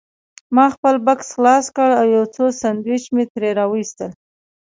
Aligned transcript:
ما 0.55 0.65
خپل 0.75 0.95
بکس 1.05 1.27
خلاص 1.35 1.65
کړ 1.75 1.89
او 1.99 2.05
یو 2.15 2.25
څو 2.35 2.45
سنډوېچ 2.61 3.03
مې 3.15 3.23
ترې 3.33 3.49
راوایستل. 3.59 4.11